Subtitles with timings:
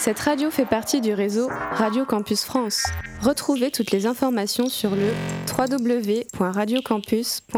[0.00, 2.86] Cette radio fait partie du réseau Radio Campus France.
[3.20, 5.12] Retrouvez toutes les informations sur le
[5.58, 7.50] www.radiocampus.fr.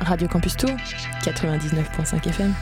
[0.00, 0.70] Radio Campus Tour,
[1.24, 2.54] 99.5 FM.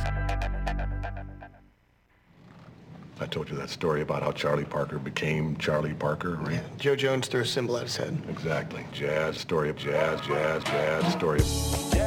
[3.21, 6.61] I told you that story about how Charlie Parker became Charlie Parker, right?
[6.81, 8.21] Joe Jones threw a symbol at his head.
[8.29, 8.85] Exactly.
[8.93, 12.02] Jazz, story of jazz, jazz, jazz, story of...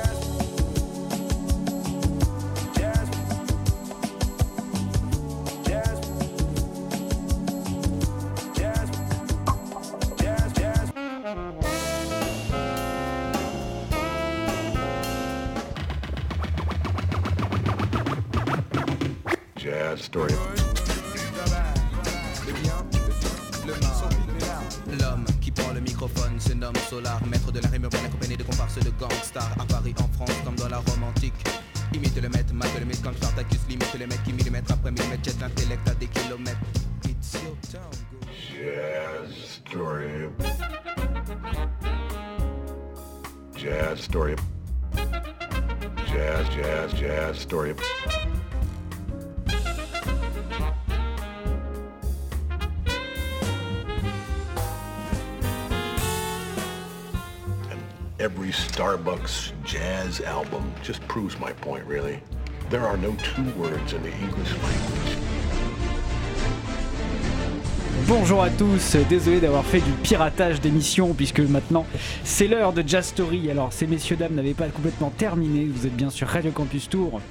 [68.06, 71.86] Bonjour à tous, désolé d'avoir fait du piratage d'émission puisque maintenant
[72.26, 73.50] c'est l'heure de Jazz Story.
[73.50, 77.22] Alors ces messieurs dames n'avaient pas complètement terminé, vous êtes bien sur Radio Campus Tour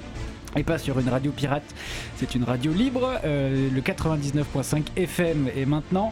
[0.55, 1.75] et pas sur une radio pirate,
[2.15, 6.11] c'est une radio libre, euh, le 99.5 FM et maintenant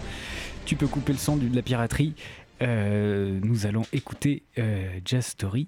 [0.66, 2.14] tu peux couper le son de la piraterie.
[2.62, 5.68] Euh, nous allons écouter euh, Jazz Story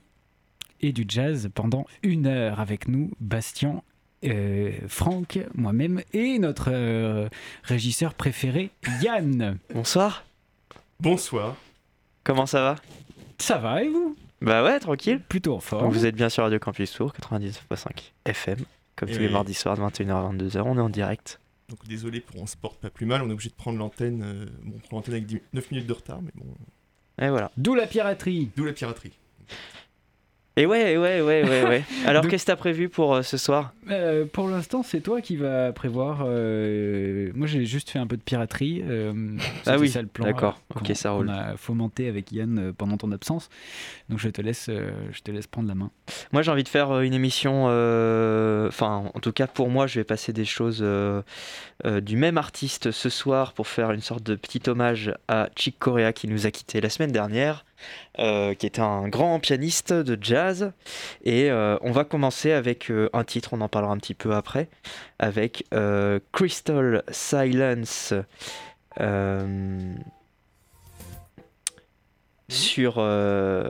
[0.81, 3.81] et du jazz pendant une heure avec nous, Bastien
[4.23, 7.27] euh, Franck, moi-même et notre euh,
[7.63, 9.57] régisseur préféré, Yann.
[9.73, 10.25] Bonsoir,
[10.99, 11.55] Bonsoir.
[12.23, 12.75] comment ça va?
[13.37, 14.15] Ça va et vous?
[14.41, 15.19] Bah ouais, tranquille.
[15.27, 15.83] Plutôt en forme.
[15.83, 18.57] Donc vous êtes bien sur Radio Campus Tour, 99.5 FM,
[18.95, 21.39] comme Et tous les mardis soirs de 21h à 22h, on est en direct.
[21.69, 24.21] Donc désolé pour on se porte pas plus mal, on est obligé de prendre l'antenne.
[24.23, 26.45] euh, bon, on prend l'antenne avec 10 9 minutes de retard, mais bon.
[27.21, 27.51] Et voilà.
[27.57, 28.51] D'où la piraterie.
[28.55, 29.13] D'où la piraterie.
[30.57, 31.83] Et ouais, ouais, ouais, ouais, ouais.
[32.05, 33.73] Alors qu'est-ce que t'as prévu pour euh, ce soir?
[33.89, 36.23] Euh, pour l'instant, c'est toi qui vas prévoir.
[36.25, 38.81] euh, moi, j'ai juste fait un peu de piraterie.
[39.65, 40.25] Ah oui, ça le plan.
[40.25, 40.61] d'accord.
[40.73, 41.29] Ok, ça roule.
[41.29, 43.49] On a fomenté avec Yann pendant ton absence.
[44.07, 45.91] Donc, je te laisse, je te laisse prendre la main.
[46.31, 50.03] Moi j'ai envie de faire une émission, enfin en tout cas pour moi je vais
[50.03, 50.85] passer des choses
[51.83, 56.13] du même artiste ce soir pour faire une sorte de petit hommage à Chick Corea
[56.13, 57.65] qui nous a quitté la semaine dernière,
[58.17, 60.71] qui était un grand pianiste de jazz.
[61.23, 64.33] Et euh, on va commencer avec euh, un titre, on en parlera un petit peu
[64.33, 64.69] après,
[65.19, 68.13] avec euh, Crystal Silence.
[68.99, 69.93] euh,
[72.47, 73.67] sur, euh,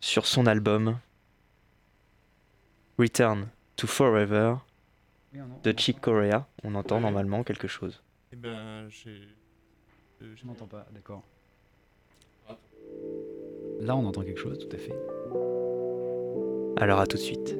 [0.00, 0.98] sur son album
[2.98, 4.56] Return to Forever
[5.62, 6.46] de Chick Corea.
[6.62, 7.02] On entend Ouais.
[7.02, 8.02] normalement quelque chose.
[8.32, 9.22] Eh ben, j'ai.
[10.22, 11.22] euh, Je n'entends pas, d'accord.
[13.80, 14.94] Là, on entend quelque chose, tout à fait.
[16.76, 17.56] Alors à tout de suite.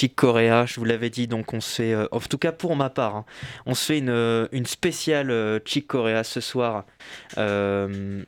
[0.00, 2.74] Chick Corea, je vous l'avais dit, donc on se fait, euh, en tout cas pour
[2.74, 3.24] ma part, hein,
[3.66, 6.86] on se fait une, euh, une spéciale euh, Corea ce soir.
[7.36, 8.24] Euh,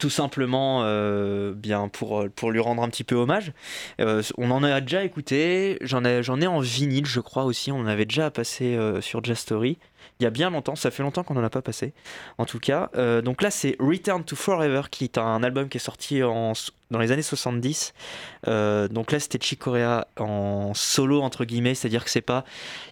[0.00, 3.52] tout simplement euh, bien pour, pour lui rendre un petit peu hommage.
[4.00, 7.78] Euh, on en a déjà écouté, j'en ai, ai en vinyle je crois aussi, on
[7.80, 9.78] en avait déjà passé euh, sur Jazz Story.
[10.18, 11.92] Il y a bien longtemps, ça fait longtemps qu'on n'en a pas passé.
[12.38, 15.76] En tout cas, Euh, donc là c'est Return to Forever qui est un album qui
[15.78, 16.52] est sorti en,
[16.90, 17.94] dans les années 70.
[18.48, 22.44] Euh, donc là c'était Chick Corea en solo entre guillemets, c'est-à-dire que c'est pas.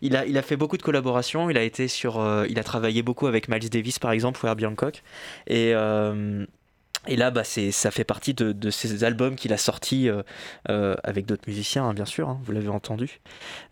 [0.02, 2.18] Il a, il a fait beaucoup de collaborations, il a été sur.
[2.20, 5.02] euh, il a travaillé beaucoup avec Miles Davis par exemple ou Herbie Hancock.
[5.48, 5.72] Et.
[7.08, 10.22] Et là, bah, ça fait partie de, de ces albums qu'il a sortis euh,
[10.68, 13.20] euh, avec d'autres musiciens, hein, bien sûr, hein, vous l'avez entendu.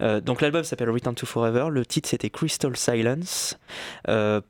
[0.03, 3.59] Euh, donc l'album s'appelle Return to Forever, le titre c'était Crystal Silence.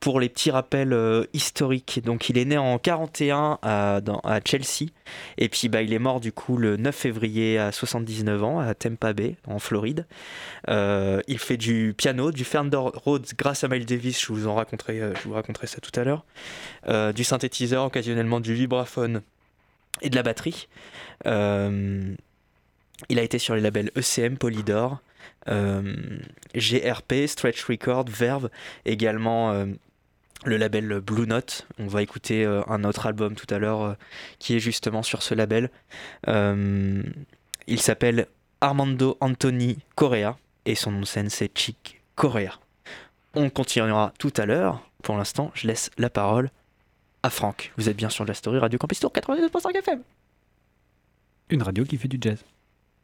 [0.01, 4.91] Pour les petits rappels historiques, donc il est né en 41 à, dans- à Chelsea,
[5.39, 8.75] et puis bah, il est mort du coup le 9 février à 79 ans à
[8.75, 10.07] Tampa Bay, en Floride.
[10.69, 14.55] Euh, il fait du piano, du Fender Rhodes grâce à Miles Davis, je vous en
[14.55, 15.15] raconterai, euh,
[15.65, 16.25] ça tout à l'heure.
[16.89, 19.23] Euh, du synthétiseur, occasionnellement du vibraphone
[20.03, 20.69] et de la batterie.
[23.11, 25.01] Il a été sur les labels ECM, Polydor,
[25.47, 28.49] GRP, Stretch Record, Verve,
[28.85, 29.67] également
[30.45, 31.67] le label Blue Note.
[31.79, 33.95] On va écouter euh, un autre album tout à l'heure euh,
[34.39, 35.71] qui est justement sur ce label.
[36.29, 37.03] Euh,
[37.67, 38.27] il s'appelle
[38.61, 42.59] Armando Anthony Correa et son nom de scène c'est Chick Corea.
[43.35, 44.83] On continuera tout à l'heure.
[45.03, 46.51] Pour l'instant, je laisse la parole
[47.23, 47.73] à Franck.
[47.77, 50.03] Vous êtes bien sur la story Radio Campus Tour 92.5 FM.
[51.51, 52.45] Une radio qui fait du jazz.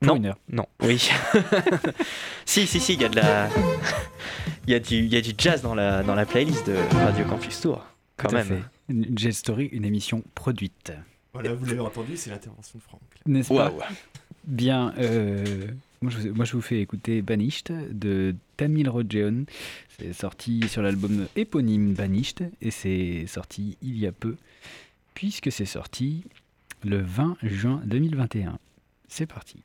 [0.07, 0.17] Non.
[0.17, 0.39] une heure.
[0.51, 0.99] Non, oui.
[2.45, 3.49] si, si, si, il y a de la.
[4.67, 6.75] Il y, a du- il y a du jazz dans la, dans la playlist de
[6.97, 7.85] Radio Campus Tour.
[8.17, 8.47] Quand Tout à même.
[8.49, 8.63] fait.
[8.89, 10.93] Une Jazz Story, une émission produite.
[11.33, 13.01] Voilà, vous l'avez entendu, c'est l'intervention de Franck.
[13.27, 13.81] N'est-ce pas Waouh.
[14.45, 14.93] Bien.
[14.99, 15.67] euh,
[16.01, 19.47] moi, je vous, moi, je vous fais écouter Banished de Tamil Rogeon.
[19.99, 24.37] C'est sorti sur l'album éponyme Banished et c'est sorti il y a peu,
[25.15, 26.25] puisque c'est sorti
[26.85, 28.59] le 20 juin 2021.
[29.09, 29.57] C'est parti.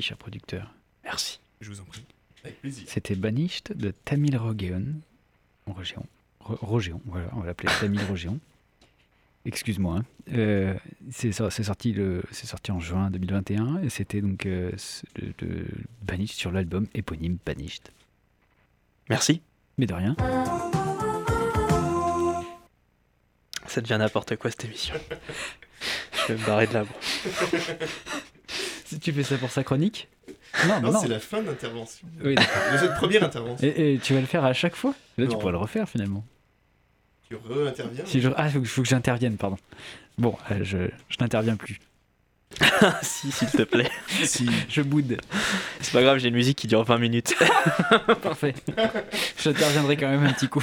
[0.00, 0.72] Merci, cher producteur.
[1.04, 1.40] Merci.
[1.60, 2.02] Je vous en prie.
[2.42, 2.84] Avec plaisir.
[2.88, 4.94] C'était Banished de Tamil Rogeon.
[5.66, 6.06] Rogeon.
[6.40, 8.38] Ro- Rogeon, voilà, on va l'appeler Tamil Rogeon.
[9.44, 9.98] Excuse-moi.
[9.98, 10.04] hein.
[10.32, 10.74] Euh,
[11.10, 14.72] c'est so- c'est sorti, le- c'est sorti en juin 2021 et c'était donc euh,
[16.02, 17.90] Banished sur l'album éponyme Banished.
[19.10, 19.42] Merci.
[19.76, 20.16] Mais de rien.
[23.66, 24.94] Ça devient n'importe quoi cette émission.
[26.26, 26.84] Je vais me barrer de là.
[28.98, 30.08] tu fais ça pour sa chronique
[30.66, 31.00] Non, Non, non.
[31.00, 32.06] c'est la fin d'intervention.
[32.24, 32.34] Oui.
[32.34, 33.66] De cette première intervention.
[33.66, 34.94] et, et tu vas le faire à chaque fois?
[35.18, 35.38] Là, tu Non.
[35.38, 36.24] pourrais le refaire finalement.
[37.28, 38.04] Tu re-interviens.
[38.06, 38.28] Si je...
[38.36, 39.56] Ah, il faut, que- faut que j'intervienne, pardon.
[40.18, 41.78] Bon, euh, je, je n'interviens plus.
[43.02, 43.88] Si, s'il te plaît.
[44.24, 44.48] Si.
[44.68, 45.18] Je boude.
[45.80, 47.34] C'est pas grave, j'ai une musique qui dure 20 minutes.
[48.22, 48.54] Parfait.
[49.40, 50.62] J'interviendrai quand même un petit coup.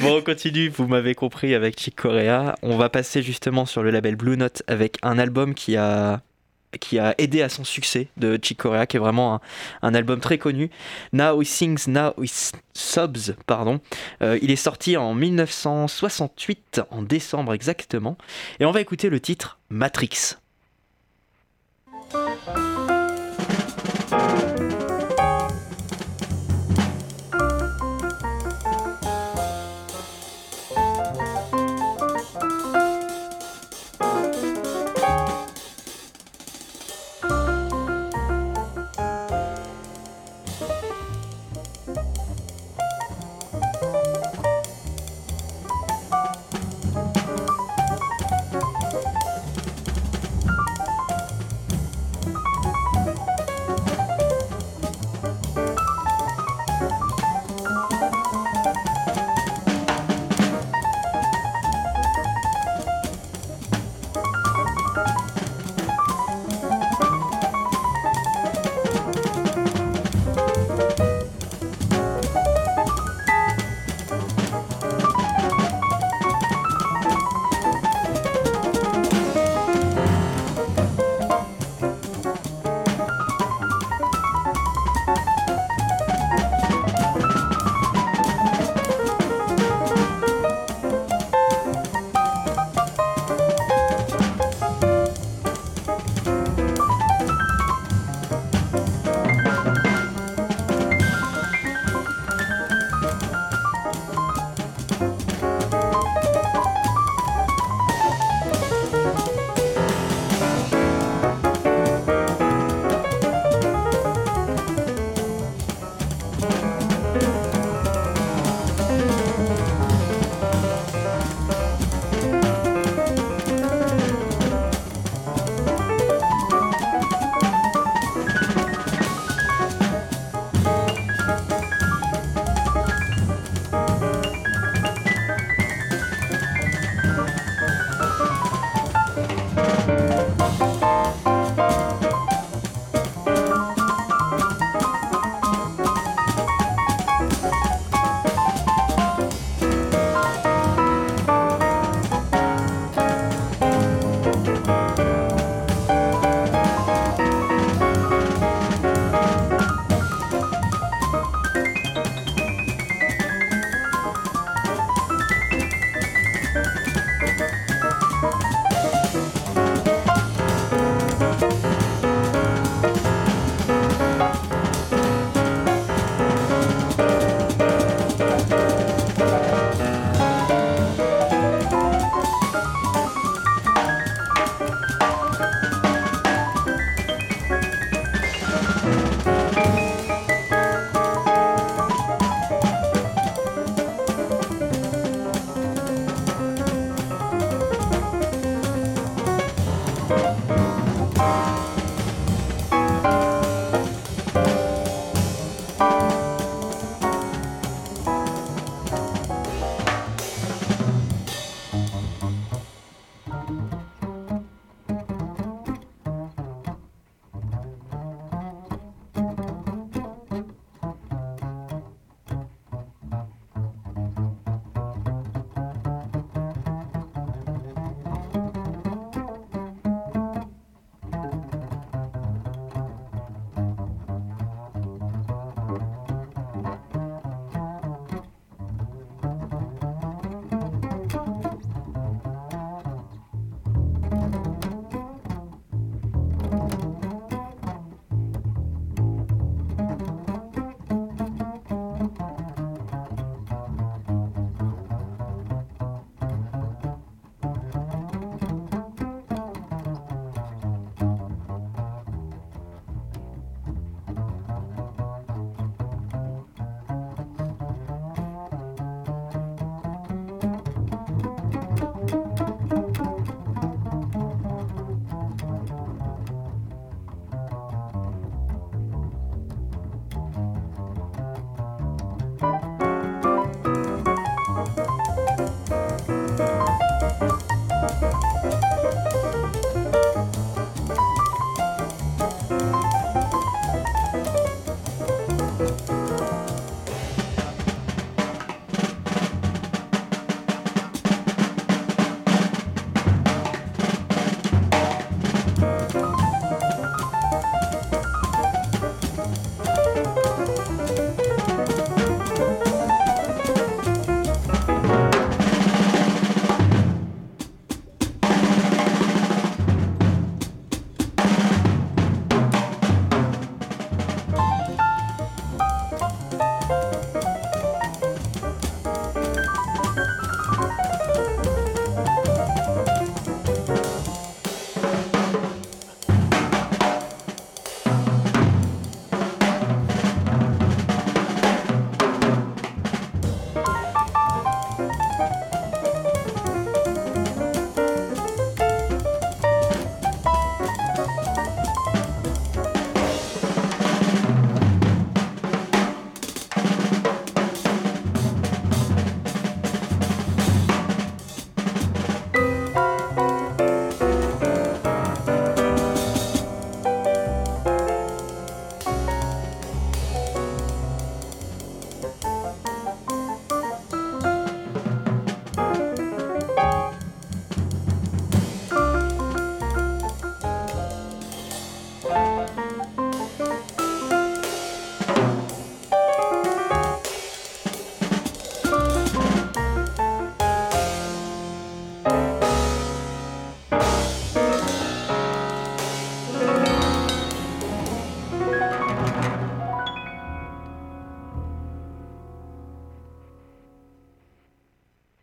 [0.00, 2.56] Bon, on continue, vous m'avez compris avec Chick Corea.
[2.62, 6.22] On va passer justement sur le label Blue Note avec un album qui a,
[6.78, 9.40] qui a aidé à son succès de Chick Corea, qui est vraiment
[9.82, 10.70] un, album très connu.
[11.12, 12.30] Now He Sings, Now He
[12.74, 13.80] Sobs, pardon.
[14.22, 18.16] Euh, il est sorti en 1968, en décembre exactement.
[18.60, 20.36] Et on va écouter le titre Matrix.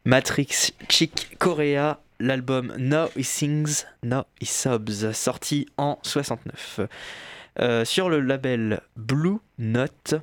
[0.08, 6.80] Matrix Chick Korea, l'album Now He Sings, Now He Sobs, sorti en 69.
[7.60, 10.13] Euh, sur le label Blue Note,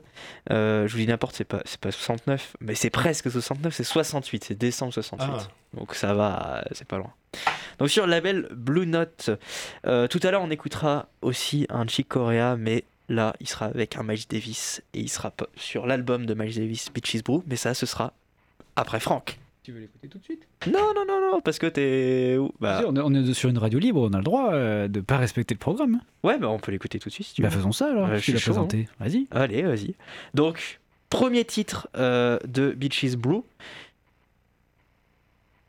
[0.50, 3.84] euh, je vous dis n'importe, c'est pas, c'est pas 69, mais c'est presque 69, c'est
[3.84, 5.30] 68, c'est décembre 68.
[5.30, 5.48] Ah.
[5.74, 7.12] Donc ça va, c'est pas loin.
[7.78, 9.28] Donc sur le label Blue Note,
[9.86, 13.98] euh, tout à l'heure on écoutera aussi un Chick Corea, mais là il sera avec
[13.98, 17.74] un Miles Davis et il sera sur l'album de Miles Davis, Bitches Brew, mais ça
[17.74, 18.14] ce sera
[18.76, 19.38] après Franck.
[19.64, 20.46] Tu veux l'écouter tout de suite?
[20.66, 22.36] Non, non, non, non, parce que t'es.
[22.60, 25.00] Bah, on, est, on est sur une radio libre, on a le droit euh, de
[25.00, 26.00] pas respecter le programme.
[26.22, 27.56] ouais, bah on peut l'écouter tout de suite si tu Bah veux.
[27.56, 28.66] faisons ça alors, je suis chaud, hein.
[28.66, 28.88] présenté.
[29.00, 29.26] Vas-y.
[29.30, 29.94] Allez, vas-y.
[30.34, 33.42] Donc, premier titre euh, de Beaches Brew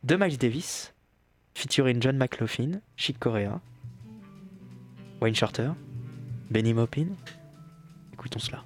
[0.03, 0.93] de Miles Davis,
[1.53, 3.61] featuring John McLaughlin, Chick Corea,
[5.21, 5.69] Wayne Shorter,
[6.51, 7.07] Benny Maupin.
[8.13, 8.61] Écoutons cela.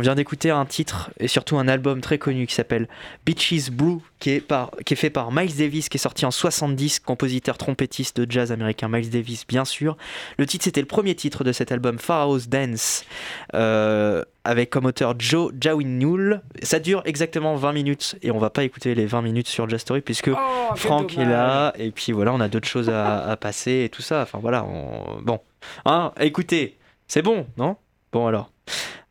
[0.00, 2.88] On vient d'écouter un titre et surtout un album très connu qui s'appelle
[3.26, 6.30] Beaches Blue, qui est, par, qui est fait par Miles Davis, qui est sorti en
[6.30, 9.98] 70, compositeur trompettiste de jazz américain Miles Davis, bien sûr.
[10.38, 13.04] Le titre, c'était le premier titre de cet album, Pharaoh's Dance,
[13.52, 16.40] euh, avec comme auteur Joe Jawinul.
[16.62, 19.82] Ça dure exactement 20 minutes et on va pas écouter les 20 minutes sur Just
[19.82, 23.36] Story puisque Oh, Franck est là et puis voilà, on a d'autres choses à, à
[23.36, 24.22] passer et tout ça.
[24.22, 25.40] Enfin voilà, on- bon.
[25.84, 27.76] Hein, écoutez, c'est bon, non?
[28.12, 28.50] Bon alors.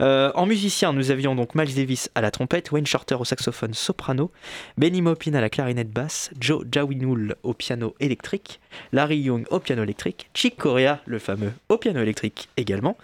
[0.01, 3.73] Euh, en musicien, nous avions donc Miles Davis à la trompette, Wayne Shorter au saxophone
[3.73, 4.31] soprano,
[4.77, 8.61] Benny Maupin à la clarinette basse, Joe Jawinul au piano électrique,
[8.93, 12.97] Larry Young au piano électrique, Chick Corea, le fameux, au piano électrique également,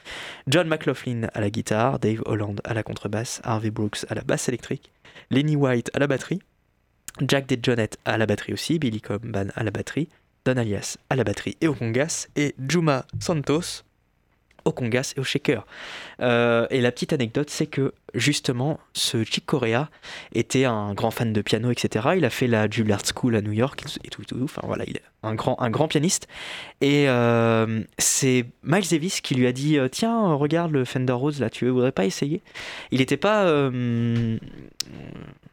[0.47, 4.47] John McLaughlin à la guitare, Dave Holland à la contrebasse, Harvey Brooks à la basse
[4.47, 4.89] électrique,
[5.31, 6.39] Lenny White à la batterie,
[7.27, 10.07] Jack DeJohnette à la batterie aussi, Billy Comban à la batterie,
[10.45, 13.83] Don Alias à la batterie et au congas, et Juma Santos
[14.65, 15.65] au congas et au shaker.
[16.21, 19.89] Euh, et la petite anecdote, c'est que justement, ce Chick Corea
[20.33, 22.09] était un grand fan de piano, etc.
[22.17, 24.39] Il a fait la Juilliard School à New York et tout, tout.
[24.43, 26.27] Enfin voilà, il est un grand, un grand pianiste.
[26.81, 31.39] Et euh, c'est Miles Davis qui lui a dit euh, Tiens, regarde le Fender Rose
[31.39, 32.41] là, tu voudrais pas essayer?
[32.91, 33.45] Il n'était pas.
[33.45, 34.37] euh,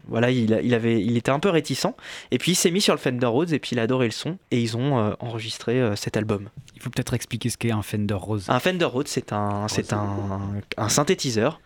[0.09, 1.95] voilà, il, avait, il était un peu réticent.
[2.31, 4.13] Et puis il s'est mis sur le Fender Rhodes et puis il a adoré le
[4.13, 4.37] son.
[4.51, 6.49] Et ils ont euh, enregistré euh, cet album.
[6.75, 8.47] Il faut peut-être expliquer ce qu'est un Fender Rose.
[8.49, 10.41] Un Fender Rhodes, c'est un, c'est un,
[10.77, 11.61] un synthétiseur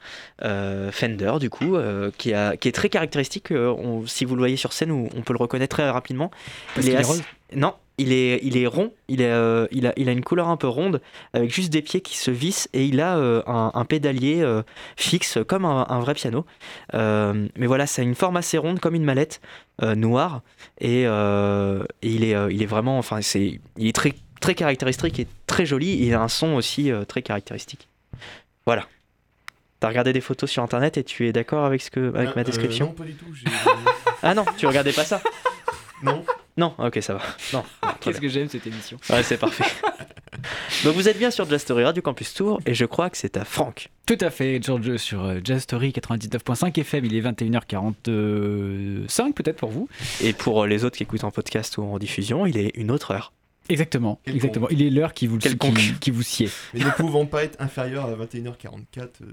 [0.91, 3.51] Fender, du coup, euh, qui, a, qui est très caractéristique.
[3.53, 6.30] euh, on- si vous le voyez sur scène, on, peut le reconnaître très rapidement.
[6.74, 7.22] Parce Il est assez-
[7.55, 10.49] Non, il est, il est rond, il, est, euh, il, a, il a une couleur
[10.49, 11.01] un peu ronde,
[11.32, 14.62] avec juste des pieds qui se vissent, et il a euh, un, un pédalier euh,
[14.97, 16.45] fixe, comme un, un vrai piano.
[16.95, 19.41] Euh, mais voilà, ça a une forme assez ronde, comme une mallette
[19.82, 20.43] euh, noire,
[20.80, 24.55] et, euh, et il, est, euh, il est vraiment, enfin, c'est, il est très, très
[24.55, 27.89] caractéristique et très joli, et il a un son aussi euh, très caractéristique.
[28.66, 28.87] Voilà.
[29.81, 32.33] T'as regardé des photos sur internet et tu es d'accord avec, ce que, avec Ah,
[32.37, 33.27] ma euh, description Non, pas du tout.
[34.22, 35.20] Ah non, tu regardais pas ça
[36.03, 36.24] non.
[36.57, 37.22] Non, ok, ça va.
[37.53, 39.64] Non, très Qu'est-ce que j'aime cette émission Ouais, c'est parfait.
[40.85, 43.37] Donc vous êtes bien sur Just Story Radio Campus Tour et je crois que c'est
[43.37, 43.91] à Franck.
[44.07, 49.70] Tout à fait, George sur euh, Jazz Story 99.5 FM, il est 21h45 peut-être pour
[49.70, 49.89] vous.
[50.22, 52.91] Et pour euh, les autres qui écoutent en podcast ou en diffusion, il est une
[52.91, 53.33] autre heure.
[53.68, 54.68] Exactement, Quel exactement.
[54.70, 55.57] Il est l'heure qui vous, qui,
[56.01, 56.49] qui vous sied.
[56.72, 59.33] Mais ne pouvant pas être inférieur à 21h44, euh,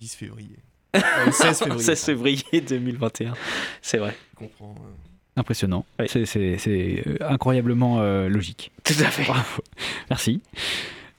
[0.00, 0.56] 10 février.
[0.96, 1.82] Euh, 16 février.
[1.82, 3.34] 16 février 2021.
[3.82, 4.16] C'est vrai.
[4.32, 4.74] Je comprends.
[4.78, 5.38] euh.
[5.40, 5.84] Impressionnant.
[6.00, 6.06] Oui.
[6.08, 8.72] C'est- C'est c'est, euh, incroyablement euh, logique.
[8.82, 9.24] Tout à fait.
[9.24, 9.62] Bravo.
[10.08, 10.40] Merci.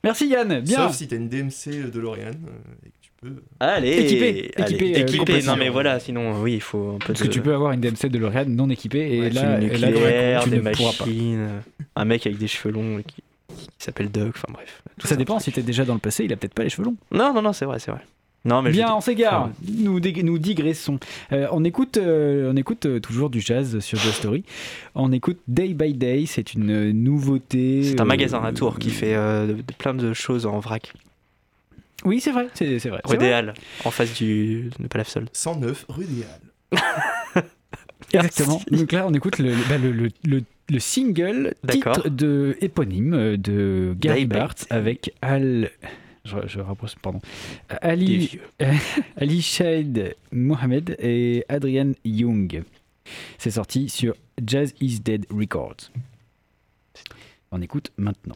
[0.04, 0.62] Merci Yann.
[0.62, 0.78] Bien.
[0.88, 3.44] Sauf si t'as une DMC de L'Oréal euh, et que tu peux.
[3.60, 5.42] Allez, Équipé, allez, équipé, euh, équipé.
[5.44, 7.54] Non mais voilà, sinon euh, oui, il faut un peu Parce de que tu peux
[7.54, 10.58] avoir une DMC de L'Oréal non équipée et Ouais, là, et là, nucléaire, tu des
[10.62, 11.06] ne pourras pas.
[11.06, 11.60] machines, euh,
[11.96, 13.22] un mec avec des cheveux longs qui,
[13.56, 14.30] qui s'appelle Doug.
[14.30, 14.82] Enfin bref.
[15.00, 16.86] Tout Ça dépend, si t'es déjà dans le passé, il a peut-être pas les cheveux
[16.86, 16.98] longs.
[17.12, 18.02] Non, non, non, c'est vrai, c'est vrai.
[18.48, 19.44] Non mais Bien, on s'égare.
[19.44, 20.00] Enfin, Nous,
[20.40, 21.00] digressons.
[21.34, 24.44] Euh, on écoute, euh, on écoute euh, toujours du jazz sur Jazz Story.
[24.96, 26.24] On écoute Day by Day.
[26.26, 27.84] C'est une euh, nouveauté.
[27.84, 30.60] C'est un euh, magasin à Tours qui fait euh, de- de- plein de choses en
[30.60, 30.94] vrac.
[32.06, 32.48] Oui, c'est vrai.
[32.54, 33.02] C'est vrai.
[33.04, 33.32] Rue des.
[33.34, 35.26] Halles, en face du de Palafsol.
[35.34, 37.44] 109 rue des Halles.
[38.14, 38.62] Exactement.
[38.72, 43.96] Donc là, on écoute le, bah, le, le- le- le single titre de éponyme de
[44.00, 45.70] Gary Bartz avec Al.
[46.28, 47.22] Je, je rapproche, pardon.
[47.82, 48.40] Ali.
[49.18, 52.64] Ali Shaid Mohamed et Adrian Young.
[53.38, 54.14] C'est sorti sur
[54.46, 55.92] Jazz Is Dead Records.
[57.52, 58.36] On écoute maintenant.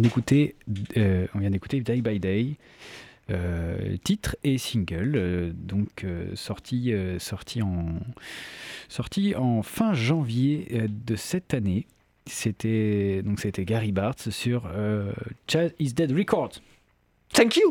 [0.00, 0.54] Vient d'écouter,
[0.96, 2.56] euh, on vient d'écouter Day by Day,
[3.30, 7.86] euh, titre et single, euh, donc euh, sorti, euh, sorti en,
[8.88, 11.86] sorti en fin janvier euh, de cette année.
[12.26, 15.12] C'était donc c'était Gary Bartz sur euh,
[15.48, 16.60] Jazz Is Dead Records,
[17.32, 17.70] Thank you.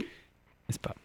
[0.70, 0.96] N'est-ce pas?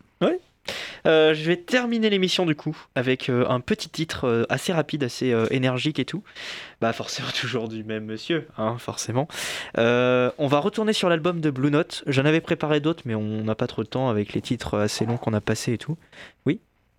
[1.06, 5.04] Euh, je vais terminer l'émission du coup avec euh, un petit titre euh, assez rapide,
[5.04, 6.22] assez énergique et tout.
[6.80, 9.28] Bah forcément toujours du même monsieur, hein, forcément.
[9.76, 12.04] On va retourner sur l'album de Blue Note.
[12.06, 15.06] J'en avais préparé d'autres, mais on n'a pas trop de temps avec les titres assez
[15.06, 15.96] longs qu'on a passés et tout.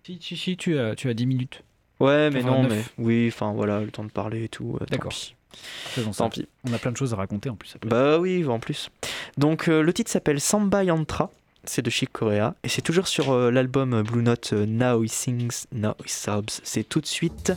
[0.04, 1.62] Si, si, si, tu as, tu as 10 minutes.
[1.98, 2.92] Ouais, mais non, 89.
[2.98, 4.78] mais oui, enfin voilà, le temps de parler et tout.
[4.88, 5.12] D'accord.
[5.52, 6.22] Faisons ça.
[6.22, 6.46] Tant pis.
[6.62, 7.76] On a plein de choses à raconter en plus.
[7.84, 8.90] Bah oui, en plus.
[9.36, 11.32] Donc le titre s'appelle Samba Yantra,
[11.68, 15.08] c'est de Chic Corea, et c'est toujours sur euh, l'album Blue Note euh, Now He
[15.08, 16.60] Sings, Now He Sobs.
[16.64, 17.52] C'est tout de suite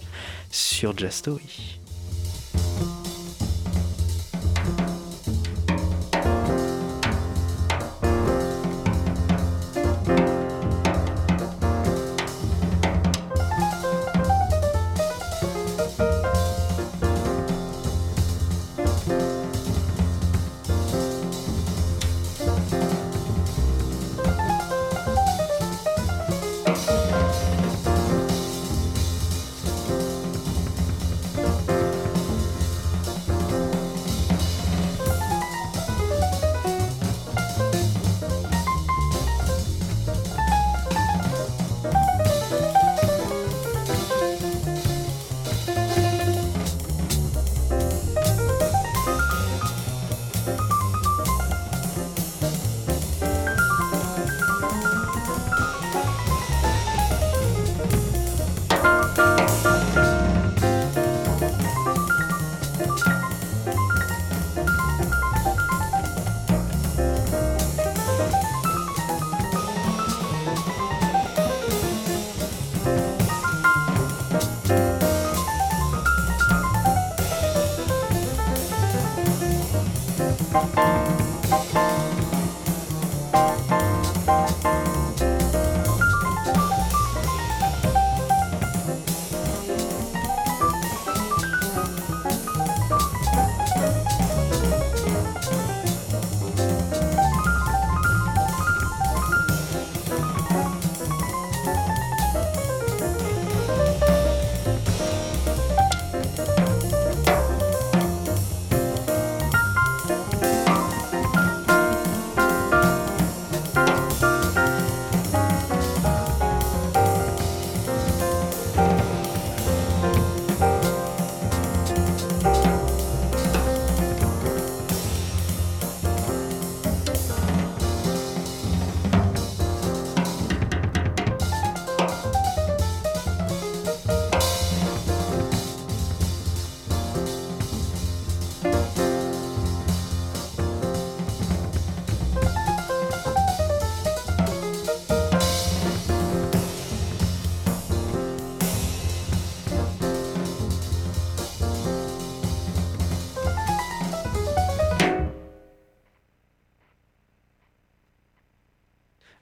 [0.51, 1.78] sur Just Story.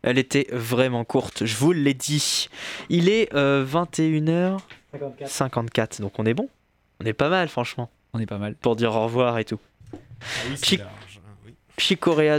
[0.03, 2.49] Elle était vraiment courte, je vous l'ai dit.
[2.89, 6.49] Il est euh, 21h54, donc on est bon.
[7.01, 8.55] On est pas mal, franchement, On est pas mal.
[8.55, 9.59] pour dire au revoir et tout.
[9.93, 9.97] Ah
[10.49, 10.81] oui, Chic.
[10.81, 10.87] hein,
[11.45, 11.53] oui.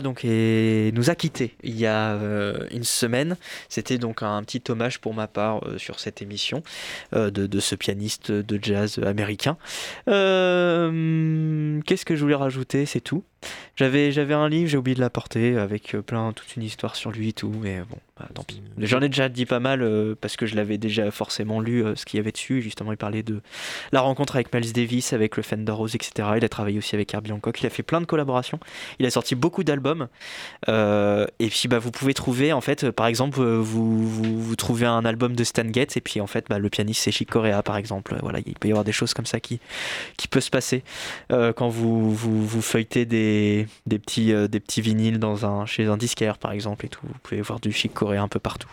[0.03, 3.37] Donc est- nous a quittés il y a euh, une semaine.
[3.69, 6.63] C'était donc un petit hommage pour ma part euh, sur cette émission
[7.15, 9.57] euh, de, de ce pianiste de jazz américain.
[10.09, 12.85] Euh, Qu'est-ce que je voulais rajouter?
[12.87, 13.23] C'est tout.
[13.77, 17.11] J'avais j'avais un livre, j'ai oublié de l'apporter avec euh, plein toute une histoire sur
[17.11, 18.61] lui et tout, mais bon, bah, tant pis.
[18.79, 21.95] J'en ai déjà dit pas mal euh, parce que je l'avais déjà forcément lu euh,
[21.95, 22.61] ce qu'il y avait dessus.
[22.63, 23.41] Justement, il parlait de
[23.93, 26.29] la rencontre avec Miles Davis, avec le Fender Rose, etc.
[26.37, 27.61] Il a travaillé aussi avec Herbie Hancock.
[27.61, 28.59] Il a fait plein de collaborations.
[28.99, 30.09] Il a sorti beaucoup d'albums.
[30.69, 34.87] Euh, et puis, bah, vous pouvez trouver, en fait, par exemple, vous, vous, vous trouvez
[34.87, 37.63] un album de Stan Getz et puis, en fait, bah, le pianiste c'est Chick Corea,
[37.63, 38.17] par exemple.
[38.23, 39.61] Voilà, il peut y avoir des choses comme ça qui,
[40.17, 40.83] qui peut se passer
[41.29, 43.28] quand vous, vous, vous feuilletez des,
[43.87, 47.01] des, petits, euh, des petits vinyles dans un, chez un disquaire, par exemple, et tout.
[47.05, 48.71] Vous pouvez voir du Chick Corea un peu partout.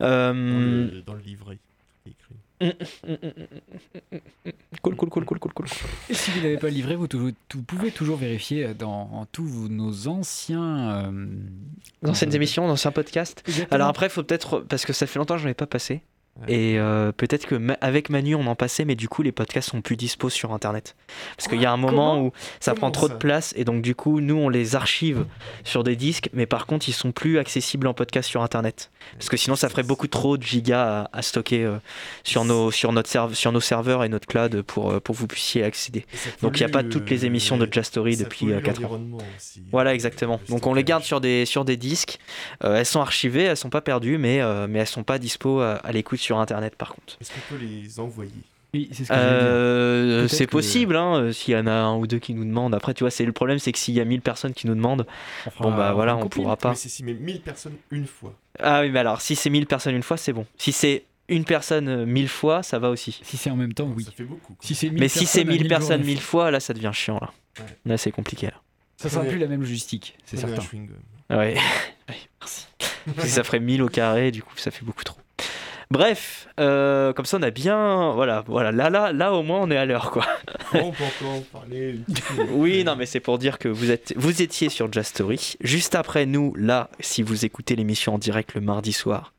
[0.00, 1.58] Dans, Euh, le, dans le livret.
[2.06, 2.34] écrit.
[4.82, 5.66] Cool, cool, cool, cool, cool, cool.
[6.08, 9.68] Et si vous n'avez pas livré, vous, tou- vous pouvez toujours vérifier dans en tous
[9.68, 11.04] nos anciens.
[11.06, 11.26] euh,
[12.02, 13.42] D'anciennes émissions, d'anciens podcasts.
[13.46, 13.74] Exactement.
[13.76, 15.66] Alors après, il faut peut-être, parce que ça fait longtemps que je n'en ai pas
[15.66, 16.00] passé.
[16.48, 19.68] Et euh, peut-être que ma- avec Manu on en passait, mais du coup les podcasts
[19.70, 20.96] sont plus dispo sur internet.
[21.36, 23.52] Parce qu'il y a un moment Comment où ça Comment prend trop ça de place
[23.56, 25.26] et donc du coup nous on les archive
[25.64, 28.90] sur des disques, mais par contre ils sont plus accessibles en podcast sur internet.
[29.18, 31.76] Parce que sinon ça ferait beaucoup trop de gigas à, à stocker euh,
[32.24, 35.20] sur, nos, sur, notre serve- sur nos serveurs et notre cloud pour, euh, pour que
[35.20, 36.06] vous puissiez accéder.
[36.40, 38.84] Donc il n'y a pas toutes les euh, émissions de Jazz Story depuis pollue 4
[38.86, 39.00] ans.
[39.36, 39.62] aussi.
[39.70, 40.40] Voilà, exactement.
[40.48, 42.18] Donc on les garde sur des, sur des disques.
[42.64, 45.60] Euh, elles sont archivées, elles sont pas perdues, mais, euh, mais elles sont pas dispo
[45.60, 47.16] à, à l'écoute sur Internet par contre.
[47.20, 48.30] Est-ce qu'on peut les envoyer?
[48.72, 49.38] Oui, c'est ce que j'allais dire.
[49.42, 52.44] Euh, c'est que- possible, hein, euh, s'il y en a un ou deux qui nous
[52.44, 52.72] demandent.
[52.74, 54.76] Après, tu vois, c'est le problème, c'est que s'il y a 1000 personnes qui nous
[54.76, 55.06] demandent,
[55.58, 56.42] bon bah voilà, on compile.
[56.42, 56.70] pourra pas.
[56.70, 58.32] Mais c'est si mais 1000 personnes une fois.
[58.60, 60.46] Ah oui, mais alors, si c'est 1000 personnes une fois, c'est bon.
[60.56, 63.18] Si c'est une personne euh, 1000 fois, ça va aussi.
[63.24, 64.04] Si c'est en même temps, oui.
[64.04, 64.54] Ça fait beaucoup.
[64.54, 64.64] quoi.
[64.64, 66.60] Si c'est 1000 Mais si c'est personnes à 1000 1000 personnes jours, 1000 fois, là,
[66.60, 67.30] ça devient chiant, là.
[67.58, 67.66] Ouais.
[67.86, 68.46] Là, c'est compliqué.
[68.48, 68.54] là.
[68.98, 69.28] Ça sera Ouais.
[69.30, 70.62] plus la même logistique, c'est certain.
[71.30, 71.56] Ouais,
[72.08, 72.66] Oui, merci.
[73.18, 75.18] si ça ferait 1000 au carré, du coup, ça fait beaucoup trop.
[75.92, 78.12] Bref, euh, comme ça, on a bien.
[78.12, 78.70] Voilà, voilà.
[78.70, 80.24] Là, là, là, au moins, on est à l'heure, quoi.
[80.72, 81.96] Bon, on peut encore parler.
[82.52, 85.54] Oui, non, mais c'est pour dire que vous, êtes, vous étiez sur Just Story.
[85.60, 89.32] Juste après nous, là, si vous écoutez l'émission en direct le mardi soir,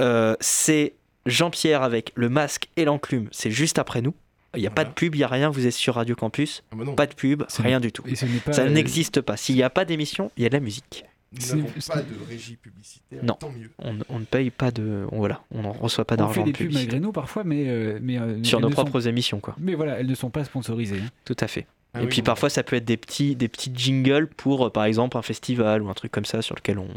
[0.00, 0.94] euh, c'est
[1.26, 3.28] Jean-Pierre avec le masque et l'enclume.
[3.32, 4.14] C'est juste après nous.
[4.56, 5.50] Il n'y a pas de pub, il n'y a rien.
[5.50, 6.62] Vous êtes sur Radio Campus.
[6.70, 8.04] Ah bah Pas de pub, C'est- rien du tout.
[8.06, 8.52] Et ce n'est pas.
[8.52, 9.36] Ça euh, n'existe pas.
[9.36, 11.04] S'il n'y a pas d'émission, il y a de la musique.
[11.40, 13.20] Nous n'avons pas de régie publicitaire.
[13.24, 13.34] Non.
[13.34, 13.70] Tant mieux.
[13.78, 15.06] On, on ne paye pas de.
[15.12, 17.44] on- Voilà, on ne reçoit pas On d'argent fait de des pubs malgré nous parfois,
[17.44, 17.64] mais.
[17.68, 19.54] euh, mais euh, Sur nos sont- propres émissions, quoi.
[19.58, 20.98] Mais voilà, elles ne sont pas sponsorisées.
[21.04, 21.10] hein.
[21.24, 21.66] Tout à fait.
[21.96, 24.70] Ah et oui, puis parfois ça peut être des petits, des petits jingles pour euh,
[24.70, 26.88] par exemple un festival ou un truc comme ça sur lequel on,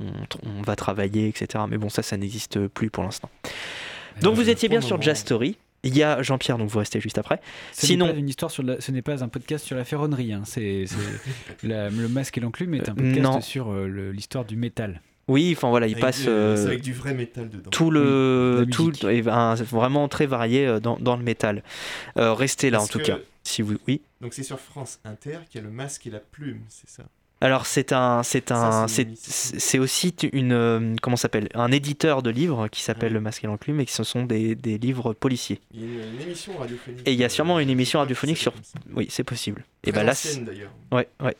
[0.43, 1.63] on va travailler, etc.
[1.69, 3.29] Mais bon, ça, ça n'existe plus pour l'instant.
[4.21, 4.99] Donc vous étiez bien sur.
[5.01, 5.57] Jazz Story.
[5.87, 7.39] Il y a Jean-Pierre, donc vous restez juste après.
[7.73, 9.85] Ce n'est Sinon- pas une histoire sur la- ce n'est pas un podcast sur la
[9.85, 10.33] ferronnerie.
[10.33, 10.41] hein.
[10.45, 10.85] C'est
[11.63, 13.41] la- le masque et l'enclume est un Euh, podcast non.
[13.41, 15.01] sur euh, l'histoire du métal.
[15.29, 17.69] Oui, enfin voilà, il Avec passe du- euh, c'est avec du vrai métal dedans.
[17.69, 21.63] tout le, tout est un- vraiment très varié euh, dans, dans le métal.
[22.17, 23.17] Euh, restez là en tout que- cas.
[23.43, 24.01] Si vous, oui.
[24.21, 27.03] Donc c'est sur France Inter qu'il y a le masque et la plume, c'est ça?
[27.39, 32.67] Alors c'est un, c'est un, c'est aussi une, euh, comment s'appelle, un éditeur de livres
[32.67, 33.13] qui s'appelle.
[33.13, 35.61] Le Masque et l'Enclume et qui ce sont des, des livres policiers.
[35.71, 37.07] Il y a une, une émission radiophonique.
[37.07, 38.53] Et il y a sûrement une émission radiophonique sur-.
[38.93, 39.65] Oui, c'est possible.
[39.83, 40.13] Et bah là.
[40.91, 41.37] Ouais, ouais.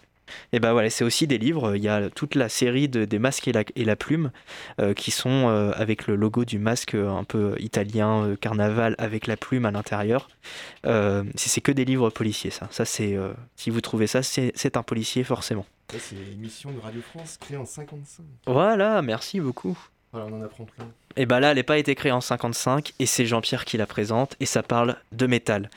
[0.54, 1.76] Et bah voilà, c'est aussi des livres.
[1.76, 4.32] Il y a toute la série de, des masques et la, et la plume
[4.80, 8.96] euh, qui sont euh, avec le logo du masque euh, un peu italien, euh, carnaval,
[8.98, 10.30] avec la plume à l'intérieur.
[11.36, 12.68] C'est que des livres policiers, ça.
[12.72, 13.18] Ça, c'est
[13.56, 15.66] si vous trouvez ça, c'est un policier forcément.
[15.90, 18.26] C'est une émission de Radio France créée en 55.
[18.46, 19.78] Voilà, merci beaucoup.
[20.12, 20.88] Voilà, on en apprend plein.
[21.20, 23.88] Et bah là, elle n'a pas été créée en 55 et c'est Jean-Pierre qui la
[23.88, 25.70] présente et ça parle de métal.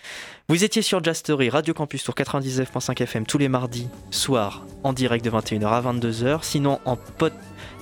[0.48, 4.92] Vous étiez sur Jazz Story, Radio Campus Tour 99.5 FM tous les mardis soirs en
[4.92, 6.42] direct de 21h à 22h.
[6.42, 7.32] Sinon, en pot,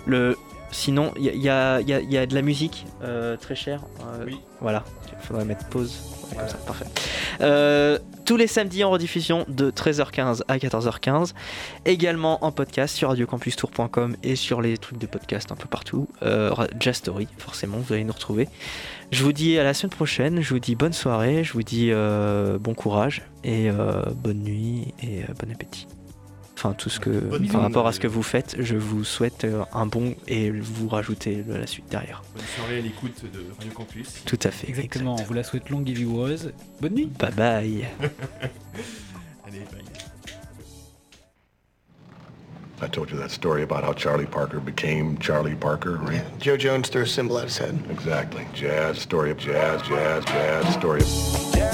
[0.06, 0.36] le,
[0.70, 3.56] sinon il y, a- y a, y a- y a de la musique euh, très
[3.56, 3.82] chère.
[4.02, 4.38] Euh, Oui.
[4.60, 4.84] Voilà,
[5.20, 5.98] il faudrait mettre pause.
[6.36, 6.86] Comme ça, parfait.
[7.40, 11.32] Euh, tous les samedis en rediffusion de 13h15 à 14h15.
[11.86, 16.08] Également en podcast sur radiocampustour.com et sur les trucs de podcast un peu partout.
[16.22, 16.52] Euh,
[16.92, 18.48] Story, forcément, vous allez nous retrouver.
[19.12, 20.42] Je vous dis à la semaine prochaine.
[20.42, 21.42] Je vous dis bonne soirée.
[21.42, 25.86] Je vous dis euh, bon courage et euh, bonne nuit et bon appétit.
[26.58, 29.44] Enfin, tout ce que, Bonne par rapport à ce que vous faites, je vous souhaite
[29.44, 32.24] euh, un bon et vous rajoutez la suite derrière.
[32.34, 34.24] Bonne soirée à l'écoute de Radio Campus.
[34.24, 34.68] Tout à fait.
[34.68, 35.24] Exactement, exact.
[35.24, 36.52] on vous la souhaite longue et vigoureuse.
[36.80, 37.88] Bonne nuit Bye bye.
[39.46, 39.84] Allez, bye.
[42.82, 46.24] I told you that story about how Charlie Parker became Charlie Parker, right?
[46.40, 47.78] Joe Jones threw a symbol at his head.
[47.88, 48.44] Exactly.
[48.52, 51.67] Jazz, story of jazz, jazz, jazz, story of...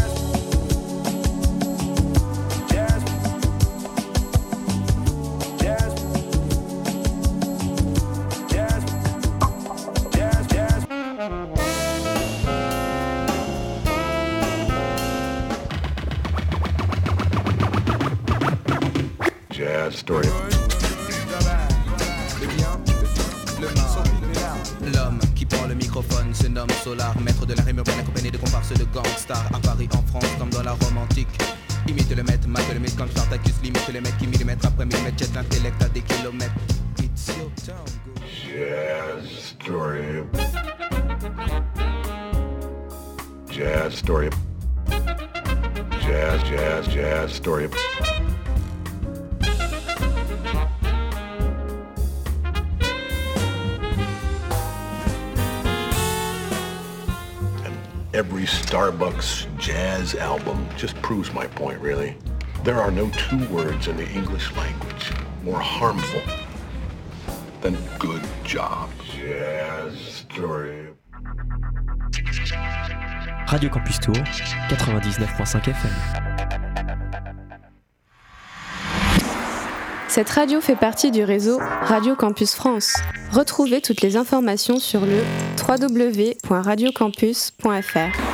[62.65, 65.13] There are no two words in the English language
[65.45, 66.23] more harmful
[67.61, 68.89] than good job.
[69.15, 70.89] Jazz story.
[73.49, 75.91] Radio Campus Tour, 99.5 FM.
[80.09, 82.97] Cette radio fait partie du réseau Radio Campus France.
[83.31, 85.23] Retrouvez toutes les informations sur le
[85.69, 88.34] www.radiocampus.fr.